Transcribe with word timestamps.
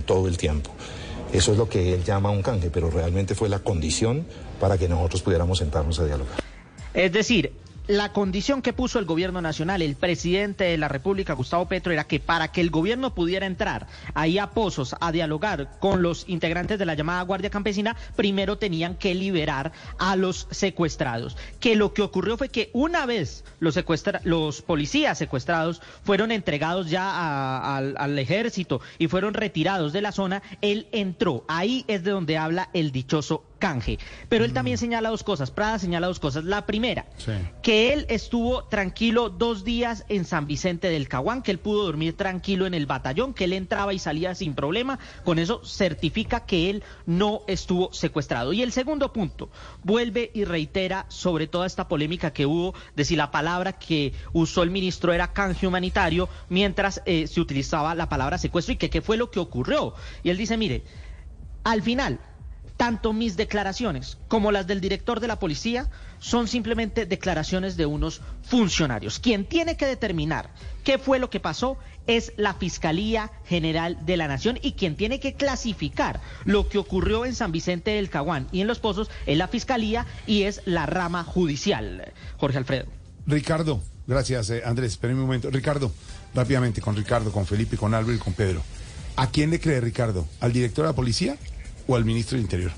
todo 0.00 0.28
el 0.28 0.36
tiempo. 0.36 0.70
Eso 1.32 1.52
es 1.52 1.58
lo 1.58 1.68
que 1.68 1.94
él 1.94 2.04
llama 2.04 2.30
un 2.30 2.42
canje, 2.42 2.70
pero 2.70 2.90
realmente 2.90 3.34
fue 3.34 3.48
la 3.48 3.58
condición 3.58 4.24
para 4.60 4.78
que 4.78 4.88
nosotros 4.88 5.22
pudiéramos 5.22 5.58
sentarnos 5.58 5.98
a 5.98 6.04
dialogar. 6.04 6.38
Es 6.94 7.12
decir, 7.12 7.52
la 7.86 8.12
condición 8.12 8.62
que 8.62 8.72
puso 8.72 8.98
el 8.98 9.04
gobierno 9.04 9.42
nacional, 9.42 9.82
el 9.82 9.96
presidente 9.96 10.64
de 10.64 10.78
la 10.78 10.88
República, 10.88 11.34
Gustavo 11.34 11.68
Petro, 11.68 11.92
era 11.92 12.04
que 12.04 12.18
para 12.18 12.50
que 12.50 12.60
el 12.60 12.70
gobierno 12.70 13.14
pudiera 13.14 13.46
entrar 13.46 13.86
ahí 14.14 14.38
a 14.38 14.50
Pozos 14.50 14.96
a 15.00 15.12
dialogar 15.12 15.78
con 15.80 16.02
los 16.02 16.24
integrantes 16.28 16.78
de 16.78 16.86
la 16.86 16.94
llamada 16.94 17.22
Guardia 17.22 17.50
Campesina, 17.50 17.96
primero 18.16 18.56
tenían 18.56 18.94
que 18.96 19.14
liberar 19.14 19.72
a 19.98 20.16
los 20.16 20.46
secuestrados. 20.50 21.36
Que 21.60 21.76
lo 21.76 21.92
que 21.92 22.02
ocurrió 22.02 22.38
fue 22.38 22.48
que 22.48 22.70
una 22.72 23.04
vez 23.04 23.44
los, 23.60 23.78
los 24.24 24.62
policías 24.62 25.18
secuestrados 25.18 25.82
fueron 26.04 26.32
entregados 26.32 26.88
ya 26.88 27.76
al 27.76 28.18
ejército 28.18 28.80
y 28.98 29.08
fueron 29.08 29.34
retirados 29.34 29.92
de 29.92 30.00
la 30.00 30.12
zona, 30.12 30.42
él 30.62 30.86
entró. 30.92 31.44
Ahí 31.48 31.84
es 31.88 32.02
de 32.02 32.12
donde 32.12 32.38
habla 32.38 32.70
el 32.72 32.92
dichoso 32.92 33.44
canje. 33.64 33.98
Pero 34.28 34.44
él 34.44 34.52
también 34.52 34.74
mm. 34.74 34.78
señala 34.78 35.08
dos 35.08 35.22
cosas, 35.22 35.50
Prada 35.50 35.78
señala 35.78 36.06
dos 36.06 36.20
cosas. 36.20 36.44
La 36.44 36.66
primera, 36.66 37.06
que 37.62 37.94
él 37.94 38.04
estuvo 38.10 38.64
tranquilo 38.64 39.30
dos 39.30 39.64
días 39.64 40.04
en 40.10 40.26
San 40.26 40.46
Vicente 40.46 40.90
del 40.90 41.08
Caguán, 41.08 41.40
que 41.40 41.50
él 41.50 41.58
pudo 41.58 41.86
dormir 41.86 42.14
tranquilo 42.14 42.66
en 42.66 42.74
el 42.74 42.84
batallón, 42.84 43.32
que 43.32 43.44
él 43.44 43.54
entraba 43.54 43.94
y 43.94 43.98
salía 43.98 44.34
sin 44.34 44.54
problema. 44.54 44.98
Con 45.24 45.38
eso 45.38 45.64
certifica 45.64 46.44
que 46.44 46.68
él 46.68 46.84
no 47.06 47.40
estuvo 47.46 47.90
secuestrado. 47.94 48.52
Y 48.52 48.60
el 48.60 48.70
segundo 48.70 49.14
punto, 49.14 49.48
vuelve 49.82 50.30
y 50.34 50.44
reitera 50.44 51.06
sobre 51.08 51.46
toda 51.46 51.66
esta 51.66 51.88
polémica 51.88 52.34
que 52.34 52.44
hubo 52.44 52.74
de 52.94 53.06
si 53.06 53.16
la 53.16 53.30
palabra 53.30 53.72
que 53.72 54.12
usó 54.34 54.62
el 54.62 54.68
ministro 54.68 55.14
era 55.14 55.32
canje 55.32 55.66
humanitario, 55.66 56.28
mientras 56.50 57.00
eh, 57.06 57.26
se 57.28 57.40
utilizaba 57.40 57.94
la 57.94 58.10
palabra 58.10 58.36
secuestro 58.36 58.74
y 58.74 58.76
que 58.76 58.90
qué 58.90 59.00
fue 59.00 59.16
lo 59.16 59.30
que 59.30 59.40
ocurrió. 59.40 59.94
Y 60.22 60.28
él 60.28 60.36
dice, 60.36 60.58
mire, 60.58 60.84
al 61.62 61.80
final 61.80 62.20
tanto 62.76 63.12
mis 63.12 63.36
declaraciones 63.36 64.18
como 64.28 64.52
las 64.52 64.66
del 64.66 64.80
director 64.80 65.20
de 65.20 65.28
la 65.28 65.38
policía 65.38 65.88
son 66.18 66.48
simplemente 66.48 67.06
declaraciones 67.06 67.76
de 67.76 67.86
unos 67.86 68.20
funcionarios. 68.42 69.18
Quien 69.18 69.44
tiene 69.44 69.76
que 69.76 69.86
determinar 69.86 70.50
qué 70.82 70.98
fue 70.98 71.18
lo 71.18 71.30
que 71.30 71.40
pasó 71.40 71.78
es 72.06 72.32
la 72.36 72.54
Fiscalía 72.54 73.30
General 73.46 74.04
de 74.04 74.16
la 74.16 74.28
Nación 74.28 74.58
y 74.60 74.72
quien 74.72 74.96
tiene 74.96 75.20
que 75.20 75.34
clasificar 75.34 76.20
lo 76.44 76.68
que 76.68 76.78
ocurrió 76.78 77.24
en 77.24 77.34
San 77.34 77.52
Vicente 77.52 77.92
del 77.92 78.10
Caguán 78.10 78.48
y 78.52 78.60
en 78.60 78.66
Los 78.66 78.78
Pozos 78.78 79.10
es 79.26 79.38
la 79.38 79.48
Fiscalía 79.48 80.06
y 80.26 80.42
es 80.42 80.62
la 80.64 80.86
rama 80.86 81.24
judicial. 81.24 82.12
Jorge 82.38 82.58
Alfredo. 82.58 82.86
Ricardo, 83.26 83.82
gracias 84.06 84.50
eh, 84.50 84.62
Andrés, 84.64 84.92
espérenme 84.92 85.22
un 85.22 85.26
momento. 85.26 85.50
Ricardo, 85.50 85.92
rápidamente 86.34 86.80
con 86.80 86.96
Ricardo, 86.96 87.32
con 87.32 87.46
Felipe, 87.46 87.76
con 87.76 87.94
Álvaro 87.94 88.14
y 88.14 88.18
con 88.18 88.34
Pedro. 88.34 88.62
¿A 89.16 89.28
quién 89.28 89.50
le 89.50 89.60
cree 89.60 89.80
Ricardo? 89.80 90.26
¿Al 90.40 90.52
director 90.52 90.84
de 90.84 90.90
la 90.90 90.96
policía 90.96 91.36
o 91.86 91.96
al 91.96 92.04
ministro 92.04 92.36
del 92.36 92.42
Interior? 92.42 92.72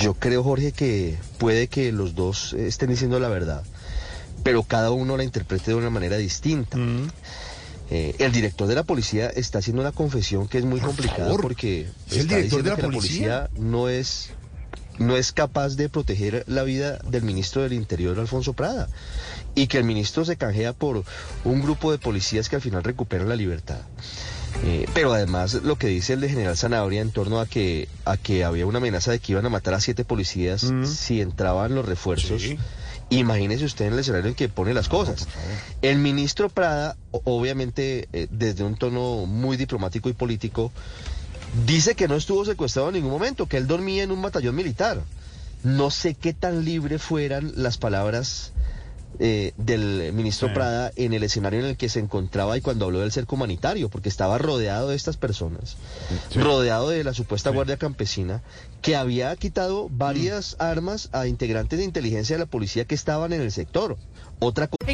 Yo 0.00 0.14
creo, 0.14 0.42
Jorge, 0.42 0.72
que 0.72 1.16
puede 1.38 1.68
que 1.68 1.92
los 1.92 2.14
dos 2.14 2.52
estén 2.52 2.90
diciendo 2.90 3.18
la 3.18 3.28
verdad, 3.28 3.64
pero 4.42 4.62
cada 4.62 4.90
uno 4.90 5.16
la 5.16 5.24
interprete 5.24 5.72
de 5.72 5.76
una 5.76 5.90
manera 5.90 6.16
distinta. 6.16 6.76
Mm. 6.76 7.08
Eh, 7.92 8.14
el 8.20 8.30
director 8.30 8.68
de 8.68 8.76
la 8.76 8.84
policía 8.84 9.28
está 9.30 9.58
haciendo 9.58 9.82
una 9.82 9.90
confesión 9.90 10.46
que 10.46 10.58
es 10.58 10.64
muy 10.64 10.78
complicada 10.78 11.36
porque 11.38 11.88
el 12.12 12.28
director 12.28 12.62
de 12.62 12.70
la 12.70 12.76
que 12.76 12.82
policía? 12.82 13.28
la 13.28 13.48
policía 13.48 13.50
no 13.60 13.88
es 13.88 14.30
no 15.00 15.16
es 15.16 15.32
capaz 15.32 15.76
de 15.76 15.88
proteger 15.88 16.44
la 16.46 16.62
vida 16.62 16.98
del 16.98 17.22
ministro 17.22 17.62
del 17.62 17.72
Interior, 17.72 18.18
Alfonso 18.20 18.52
Prada, 18.52 18.86
y 19.54 19.66
que 19.66 19.78
el 19.78 19.84
ministro 19.84 20.24
se 20.24 20.36
canjea 20.36 20.74
por 20.74 21.02
un 21.42 21.62
grupo 21.62 21.90
de 21.90 21.98
policías 21.98 22.48
que 22.48 22.56
al 22.56 22.62
final 22.62 22.84
recuperan 22.84 23.28
la 23.28 23.34
libertad. 23.34 23.80
Eh, 24.64 24.86
pero 24.92 25.12
además 25.12 25.54
lo 25.54 25.76
que 25.76 25.86
dice 25.86 26.14
el 26.14 26.20
de 26.20 26.28
General 26.28 26.56
Zanabria 26.56 27.00
en 27.00 27.10
torno 27.10 27.40
a 27.40 27.46
que, 27.46 27.88
a 28.04 28.16
que 28.16 28.44
había 28.44 28.66
una 28.66 28.78
amenaza 28.78 29.10
de 29.10 29.18
que 29.18 29.32
iban 29.32 29.46
a 29.46 29.48
matar 29.48 29.74
a 29.74 29.80
siete 29.80 30.04
policías 30.04 30.64
mm. 30.64 30.84
si 30.84 31.20
entraban 31.20 31.74
los 31.74 31.86
refuerzos. 31.86 32.42
Imagínese 33.10 33.64
usted 33.64 33.86
en 33.86 33.94
el 33.94 33.98
escenario 33.98 34.28
en 34.28 34.34
que 34.34 34.48
pone 34.48 34.72
las 34.72 34.88
cosas. 34.88 35.26
El 35.82 35.98
ministro 35.98 36.48
Prada, 36.48 36.96
obviamente 37.10 38.08
eh, 38.12 38.28
desde 38.30 38.62
un 38.62 38.76
tono 38.76 39.26
muy 39.26 39.56
diplomático 39.56 40.08
y 40.08 40.12
político, 40.12 40.70
dice 41.66 41.94
que 41.96 42.06
no 42.06 42.14
estuvo 42.14 42.44
secuestrado 42.44 42.88
en 42.88 42.94
ningún 42.94 43.10
momento, 43.10 43.46
que 43.46 43.56
él 43.56 43.66
dormía 43.66 44.04
en 44.04 44.12
un 44.12 44.22
batallón 44.22 44.54
militar. 44.54 45.02
No 45.64 45.90
sé 45.90 46.14
qué 46.14 46.32
tan 46.32 46.64
libre 46.64 46.98
fueran 46.98 47.52
las 47.56 47.78
palabras 47.78 48.52
eh, 49.22 49.52
del 49.58 50.14
ministro 50.14 50.52
Prada 50.54 50.92
en 50.96 51.12
el 51.12 51.22
escenario 51.22 51.60
en 51.60 51.66
el 51.66 51.76
que 51.76 51.90
se 51.90 52.00
encontraba 52.00 52.56
y 52.56 52.62
cuando 52.62 52.86
habló 52.86 53.00
del 53.00 53.12
cerco 53.12 53.36
humanitario, 53.36 53.90
porque 53.90 54.08
estaba 54.08 54.38
rodeado 54.38 54.88
de 54.88 54.96
estas 54.96 55.18
personas, 55.18 55.76
rodeado 56.34 56.88
de 56.88 57.04
la 57.04 57.12
supuesta 57.12 57.50
Guardia 57.50 57.76
Campesina, 57.76 58.42
que 58.80 58.96
había 58.96 59.36
quitado 59.36 59.88
varias 59.90 60.56
mm. 60.58 60.62
armas 60.62 61.10
a 61.12 61.26
integrantes 61.26 61.78
de 61.78 61.84
inteligencia 61.84 62.36
de 62.36 62.40
la 62.40 62.50
policía 62.50 62.86
que 62.86 62.94
estaban 62.94 63.34
en 63.34 63.42
el 63.42 63.52
sector. 63.52 63.98
Otra 64.38 64.68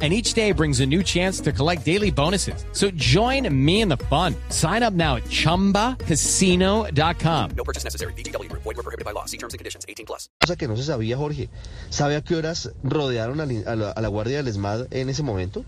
and 0.00 0.14
each 0.14 0.32
day 0.32 0.52
brings 0.52 0.80
a 0.80 0.86
new 0.86 1.02
chance 1.02 1.40
to 1.40 1.52
collect 1.52 1.84
daily 1.84 2.10
bonuses. 2.10 2.64
So 2.72 2.90
join 2.92 3.46
me 3.52 3.82
in 3.82 3.88
the 3.88 3.98
fun. 4.08 4.34
Sign 4.48 4.82
up 4.82 4.94
now 4.94 5.16
at 5.16 5.24
ChumbaCasino.com. 5.24 7.50
No 7.54 7.64
purchase 7.64 7.84
necessary. 7.84 8.14
BGW. 8.14 8.50
Void 8.52 8.64
were 8.64 8.82
prohibited 8.82 9.04
by 9.04 9.12
law. 9.12 9.26
See 9.26 9.36
terms 9.36 9.52
and 9.52 9.58
conditions. 9.58 9.84
18 9.86 10.06
plus. 10.06 10.30
Cosa 10.40 10.56
que 10.56 10.66
no 10.66 10.76
se 10.76 10.84
sabía, 10.84 11.18
Jorge. 11.18 11.50
¿Sabe 11.90 12.16
a 12.16 12.22
qué 12.22 12.36
horas 12.36 12.70
rodearon 12.82 13.40
a, 13.40 13.46
la, 13.76 13.90
a 13.90 14.00
la 14.00 14.08
Guardia 14.08 14.38
del 14.38 14.48
ESMAD 14.48 14.86
en 14.90 15.10
ese 15.10 15.22
momento? 15.22 15.66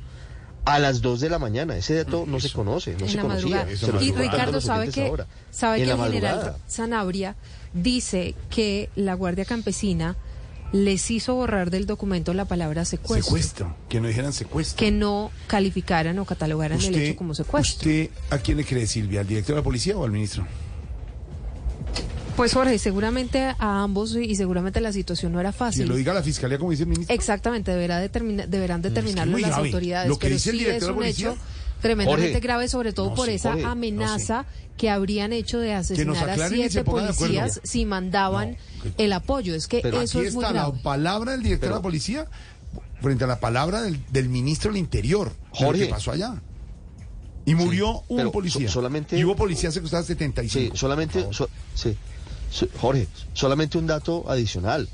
A 0.64 0.78
las 0.78 1.02
2 1.02 1.20
de 1.20 1.28
la 1.28 1.38
mañana. 1.38 1.76
Ese 1.76 1.96
dato 1.96 2.24
no 2.26 2.38
se 2.38 2.50
conoce, 2.52 2.96
no 2.96 3.08
se 3.08 3.18
conocía. 3.18 3.66
y 4.00 4.12
Ricardo, 4.12 4.60
¿sabe 4.60 4.90
que, 4.90 5.12
sabe 5.50 5.82
que 5.82 5.90
el 5.90 5.98
general 5.98 6.54
Sanabria 6.68 7.34
dice 7.72 8.36
que 8.48 8.88
la 8.94 9.14
Guardia 9.14 9.44
Campesina 9.44 10.14
les 10.72 11.10
hizo 11.10 11.34
borrar 11.34 11.70
del 11.70 11.86
documento 11.86 12.34
la 12.34 12.46
palabra 12.46 12.84
secuestro. 12.84 13.24
Secuestro, 13.24 13.76
que 13.88 14.00
no 14.00 14.08
dijeran 14.08 14.32
secuestro. 14.32 14.78
Que 14.78 14.90
no 14.90 15.30
calificaran 15.46 16.18
o 16.18 16.24
catalogaran 16.24 16.80
el 16.80 16.94
hecho 16.94 17.16
como 17.16 17.34
secuestro. 17.34 17.90
¿Usted 17.90 18.10
a 18.30 18.38
quién 18.38 18.56
le 18.56 18.64
cree, 18.64 18.86
Silvia? 18.86 19.20
¿Al 19.20 19.26
director 19.26 19.54
de 19.54 19.60
la 19.60 19.64
policía 19.64 19.96
o 19.96 20.04
al 20.04 20.10
ministro? 20.10 20.46
Pues 22.36 22.54
Jorge, 22.54 22.78
seguramente 22.78 23.54
a 23.58 23.82
ambos 23.82 24.16
y 24.16 24.34
seguramente 24.36 24.80
la 24.80 24.92
situación 24.92 25.32
no 25.32 25.40
era 25.40 25.52
fácil. 25.52 25.82
Que 25.82 25.88
lo 25.88 25.96
diga 25.96 26.14
la 26.14 26.22
fiscalía, 26.22 26.58
como 26.58 26.70
dice 26.70 26.84
el 26.84 26.88
ministro. 26.88 27.14
Exactamente, 27.14 27.70
deberá 27.70 28.00
deberán 28.00 28.80
determinarlo 28.80 29.36
las 29.36 29.52
autoridades. 29.52 30.08
Lo 30.08 30.18
que 30.18 30.28
pero 30.28 30.36
dice 30.36 30.52
sí 30.52 30.64
es 30.64 30.82
un 30.84 31.04
hecho 31.04 31.36
tremendamente 31.82 32.40
grave, 32.40 32.68
sobre 32.68 32.92
todo 32.92 33.14
por 33.14 33.28
esa 33.28 33.52
amenaza 33.52 34.46
que 34.76 34.88
habrían 34.88 35.32
hecho 35.32 35.58
de 35.58 35.74
asesinar 35.74 36.30
a 36.30 36.48
siete 36.48 36.84
policías 36.84 37.60
si 37.62 37.84
mandaban 37.84 38.56
el 38.96 39.12
apoyo. 39.12 39.54
Es 39.54 39.68
que 39.68 39.82
eso 40.02 40.22
es 40.22 40.34
muy 40.34 40.44
grave. 40.44 40.76
la 40.76 40.82
palabra 40.82 41.32
del 41.32 41.42
director 41.42 41.68
de 41.68 41.74
la 41.74 41.82
policía 41.82 42.26
frente 43.02 43.24
a 43.24 43.26
la 43.26 43.40
palabra 43.40 43.82
del, 43.82 44.28
ministro 44.28 44.70
del 44.70 44.78
Interior. 44.78 45.32
Jorge. 45.50 45.84
¿Qué 45.84 45.90
pasó 45.90 46.12
allá? 46.12 46.40
Y 47.44 47.54
murió 47.56 48.04
un 48.08 48.30
policía. 48.30 48.70
solamente, 48.70 49.18
y 49.18 49.24
hubo 49.24 49.34
policías 49.34 49.74
secuestradas 49.74 50.06
75. 50.06 50.74
Sí, 50.74 50.78
solamente, 50.78 51.26
sí, 51.74 51.98
Jorge, 52.78 53.08
solamente 53.34 53.78
un 53.78 53.88
dato 53.88 54.24
adicional. 54.28 54.88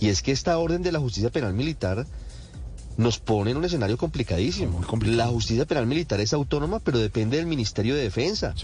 Y 0.00 0.08
es 0.08 0.22
que 0.22 0.32
esta 0.32 0.56
orden 0.58 0.82
de 0.82 0.92
la 0.92 0.98
justicia 0.98 1.30
penal 1.30 1.54
militar 1.54 2.06
nos 2.96 3.18
pone 3.18 3.50
en 3.50 3.56
un 3.56 3.64
escenario 3.64 3.96
complicadísimo. 3.96 4.84
La 5.04 5.26
justicia 5.26 5.64
penal 5.64 5.86
militar 5.86 6.20
es 6.20 6.32
autónoma, 6.32 6.80
pero 6.80 6.98
depende 6.98 7.36
del 7.36 7.46
Ministerio 7.46 7.94
de 7.94 8.02
Defensa. 8.02 8.54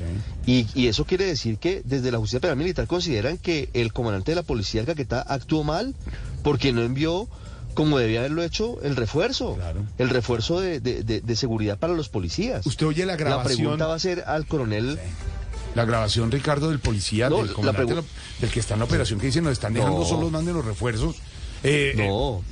Y, 0.47 0.67
eso 0.91 1.05
quiere 1.05 1.27
decir 1.27 1.59
que 1.59 1.83
desde 1.85 2.11
la 2.11 2.19
justicia 2.19 2.41
penal 2.41 2.57
militar 2.57 2.87
consideran 2.87 3.39
que 3.39 3.69
el 3.75 3.93
comandante 3.93 4.33
de 4.33 4.37
la 4.37 4.43
policía, 4.43 4.81
el 4.81 4.87
Caquetá, 4.87 5.21
actuó 5.21 5.65
mal 5.65 5.95
porque 6.43 6.73
no 6.73 6.83
envió 6.83 7.29
como 7.75 7.99
debía 7.99 8.21
haberlo 8.21 8.43
hecho 8.43 8.81
el 8.83 8.97
refuerzo, 8.97 9.57
el 9.99 10.09
refuerzo 10.09 10.61
de, 10.61 11.37
seguridad 11.37 11.79
para 11.79 11.95
los 11.95 12.09
policías. 12.09 12.67
Usted 12.67 12.87
oye 12.87 13.07
la 13.07 13.17
grabación. 13.17 13.51
La 13.51 13.57
pregunta 13.57 13.87
va 13.87 13.95
a 13.95 13.99
ser 13.99 14.25
al 14.27 14.47
coronel. 14.47 14.99
La 15.77 15.85
grabación, 15.85 16.33
Ricardo, 16.33 16.71
del 16.71 16.81
policía, 16.81 17.29
del, 17.29 17.47
del, 17.47 18.51
que 18.51 18.59
está 18.59 18.75
en 18.75 18.81
la 18.81 18.87
operación, 18.87 19.21
que 19.21 19.27
dice 19.27 19.41
nos 19.41 19.53
están 19.53 19.73
dejando 19.73 20.05
solos, 20.05 20.33
manden 20.33 20.55
los 20.55 20.65
refuerzos. 20.65 21.17
Eh, 21.63 21.95
no. 21.97 22.43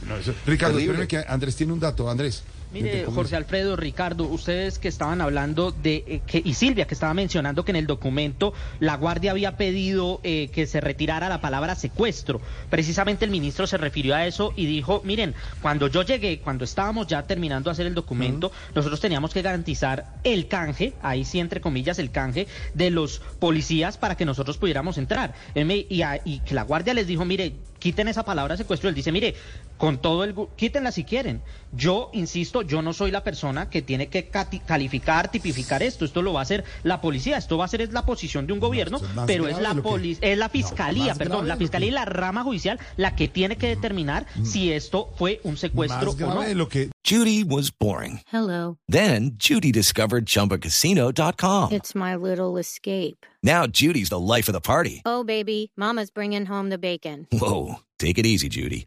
Ricardo, 0.46 0.78
espérame 0.78 1.06
que 1.06 1.18
Andrés 1.18 1.56
tiene 1.56 1.72
un 1.72 1.80
dato. 1.80 2.10
Andrés. 2.10 2.42
Mire, 2.70 3.06
Jorge 3.06 3.34
Alfredo, 3.34 3.76
Ricardo, 3.76 4.24
ustedes 4.24 4.78
que 4.78 4.88
estaban 4.88 5.22
hablando 5.22 5.72
de 5.72 6.04
eh, 6.06 6.20
que 6.26 6.42
y 6.44 6.52
Silvia 6.52 6.86
que 6.86 6.92
estaba 6.92 7.14
mencionando 7.14 7.64
que 7.64 7.72
en 7.72 7.76
el 7.76 7.86
documento 7.86 8.52
la 8.78 8.96
Guardia 8.96 9.30
había 9.30 9.56
pedido 9.56 10.20
eh, 10.22 10.50
que 10.52 10.66
se 10.66 10.82
retirara 10.82 11.30
la 11.30 11.40
palabra 11.40 11.74
secuestro. 11.76 12.42
Precisamente 12.68 13.24
el 13.24 13.30
ministro 13.30 13.66
se 13.66 13.78
refirió 13.78 14.14
a 14.14 14.26
eso 14.26 14.52
y 14.54 14.66
dijo, 14.66 15.00
miren, 15.02 15.34
cuando 15.62 15.88
yo 15.88 16.02
llegué, 16.02 16.40
cuando 16.40 16.64
estábamos 16.64 17.06
ya 17.06 17.22
terminando 17.22 17.70
de 17.70 17.72
hacer 17.72 17.86
el 17.86 17.94
documento, 17.94 18.52
nosotros 18.74 19.00
teníamos 19.00 19.32
que 19.32 19.40
garantizar 19.40 20.16
el 20.22 20.46
canje, 20.46 20.92
ahí 21.00 21.24
sí 21.24 21.40
entre 21.40 21.62
comillas 21.62 21.98
el 21.98 22.10
canje 22.10 22.48
de 22.74 22.90
los 22.90 23.22
policías 23.38 23.96
para 23.96 24.14
que 24.14 24.26
nosotros 24.26 24.58
pudiéramos 24.58 24.98
entrar. 24.98 25.34
Y, 25.54 26.02
y 26.24 26.40
que 26.40 26.54
la 26.54 26.64
Guardia 26.64 26.92
les 26.92 27.06
dijo, 27.06 27.24
mire, 27.24 27.54
quiten 27.78 28.08
esa 28.08 28.24
palabra 28.24 28.56
secuestro. 28.56 28.88
Él 28.88 28.94
dice, 28.94 29.12
mire, 29.12 29.34
con 29.78 29.98
todo 29.98 30.24
el... 30.24 30.34
Quítenla 30.56 30.92
si 30.92 31.04
quieren. 31.04 31.42
Yo, 31.72 32.10
insisto, 32.12 32.62
yo 32.62 32.82
no 32.82 32.92
soy 32.92 33.10
la 33.10 33.24
persona 33.24 33.70
que 33.70 33.82
tiene 33.82 34.08
que 34.08 34.28
calificar, 34.28 35.30
tipificar 35.30 35.82
esto. 35.82 36.04
Esto 36.04 36.22
lo 36.22 36.32
va 36.32 36.40
a 36.40 36.42
hacer 36.42 36.64
la 36.82 37.00
policía. 37.00 37.36
Esto 37.38 37.58
va 37.58 37.64
a 37.64 37.68
ser 37.68 37.82
es 37.82 37.92
la 37.92 38.04
posición 38.04 38.46
de 38.46 38.52
un 38.52 38.60
gobierno, 38.60 39.00
pero 39.26 39.48
es 39.48 39.58
la, 39.58 39.76
es 40.20 40.38
la 40.38 40.48
fiscalía, 40.48 41.14
perdón, 41.14 41.46
la 41.48 41.56
fiscalía 41.56 41.88
y 41.88 41.92
la 41.92 42.04
rama 42.04 42.42
judicial 42.42 42.78
la 42.96 43.14
que 43.14 43.28
tiene 43.28 43.56
que 43.56 43.68
determinar 43.68 44.26
mm. 44.36 44.44
si 44.44 44.72
esto 44.72 45.10
fue 45.16 45.40
un 45.44 45.56
secuestro 45.56 46.12
o 46.12 46.34
no. 46.34 46.54
Lo 46.54 46.68
que... 46.68 46.90
Judy 47.04 47.44
was 47.44 47.70
boring. 47.70 48.20
Hello. 48.26 48.78
Then, 48.88 49.32
Judy 49.36 49.72
discovered 49.72 50.26
chumbacasino.com. 50.26 51.72
It's 51.72 51.94
my 51.94 52.14
little 52.16 52.58
escape. 52.58 53.24
Now, 53.42 53.66
Judy's 53.66 54.10
the 54.10 54.18
life 54.18 54.48
of 54.48 54.52
the 54.52 54.60
party. 54.60 55.02
Oh, 55.06 55.24
baby, 55.24 55.72
mama's 55.76 56.10
bringing 56.10 56.44
home 56.44 56.68
the 56.68 56.78
bacon. 56.78 57.26
Whoa, 57.32 57.76
take 57.98 58.18
it 58.18 58.26
easy, 58.26 58.48
Judy. 58.48 58.86